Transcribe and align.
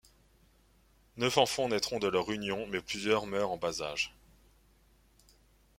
Neuf 1.17 1.37
enfants 1.37 1.67
naîtront 1.69 1.99
de 1.99 2.07
leur 2.07 2.31
union, 2.31 2.65
mais 2.65 2.81
plusieurs 2.81 3.27
meurent 3.27 3.51
en 3.51 3.57
bas 3.57 3.83
âge. 3.83 4.15